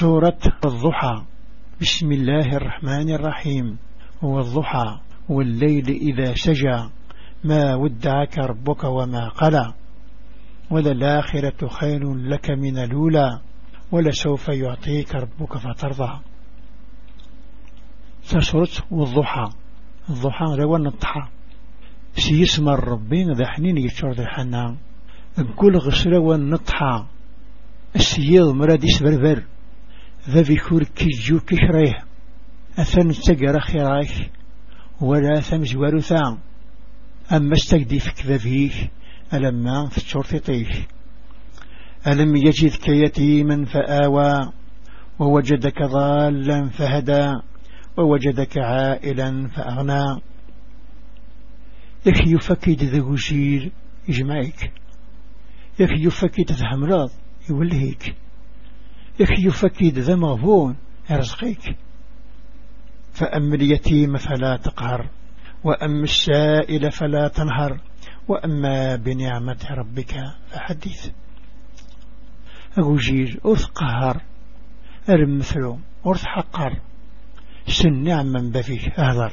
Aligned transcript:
سورة 0.00 0.38
الضحى. 0.64 1.24
بسم 1.80 2.12
الله 2.12 2.56
الرحمن 2.56 3.10
الرحيم. 3.14 3.78
والضحى 4.22 5.00
والليل 5.28 5.88
إذا 5.88 6.34
سجى 6.34 6.90
ما 7.44 7.74
ودعك 7.74 8.38
ربك 8.38 8.84
وما 8.84 9.28
قلى. 9.28 9.74
وللآخرة 10.70 11.68
خير 11.68 12.14
لك 12.14 12.50
من 12.50 12.78
الأولى. 12.78 13.40
ولسوف 13.92 14.48
يعطيك 14.48 15.14
ربك 15.14 15.56
فترضى. 15.58 16.20
سورة 18.22 18.68
والضحى 18.90 19.48
الضحى 20.10 20.56
لو 20.58 20.76
النطحى 20.76 21.28
سيسمى 22.12 22.72
الربين 22.72 23.32
ذا 23.32 23.46
حنين 23.46 23.76
يتشور 23.78 24.12
ذا 24.12 24.22
الحنان 24.22 24.76
كل 25.56 25.76
غسرة 25.76 26.18
والنطحى 26.18 27.04
السيض 27.96 28.54
مرادس 28.54 29.02
بربر 29.02 29.57
ذا 30.28 30.40
ذكور 30.40 30.84
كيجو 30.84 31.40
كشريه 31.40 32.04
أثن 32.78 33.08
تقر 33.08 33.60
خيراك 33.60 34.30
ولا 35.00 35.40
ثمز 35.40 35.76
ورثان 35.76 36.38
أما 37.32 37.52
استقدي 37.52 38.00
فيك 38.00 38.26
ذا 38.26 38.88
ألما 39.34 39.88
في 39.88 39.98
الشرطيش 39.98 40.68
ألم 42.06 42.36
يجدك 42.36 42.88
يتيما 42.88 43.64
فآوى 43.64 44.52
ووجدك 45.18 45.82
ضالا 45.82 46.68
فهدى 46.68 47.32
ووجدك 47.96 48.58
عائلا 48.58 49.48
فأغنى. 49.48 50.20
يخي 52.06 52.34
يفكد 52.34 52.84
ذا 52.84 53.00
غشير 53.00 53.72
يجمعك 54.08 54.72
يخي 55.80 56.06
يفكد 56.06 56.52
ذا 56.52 56.74
همراض 56.74 57.10
يولهيك. 57.50 58.14
يخي 59.20 59.46
يفكد 59.46 59.98
ذا 59.98 60.14
مغبون 60.14 60.76
يرزقك 61.10 61.76
فأما 63.12 63.54
اليتيم 63.54 64.16
فلا 64.16 64.56
تقهر 64.56 65.10
وأما 65.64 66.02
السائل 66.02 66.90
فلا 66.90 67.28
تنهر 67.28 67.80
وأما 68.28 68.96
بنعمة 68.96 69.66
ربك 69.70 70.14
فحديث. 70.50 71.10
أجير 72.78 73.40
أثقهر 73.44 74.22
أرمثلو 75.08 75.78
أرث 76.06 76.24
حقر 76.24 76.80
سن 77.66 77.92
نعما 77.92 78.50
بفيه 78.54 78.88
أهضر 78.98 79.32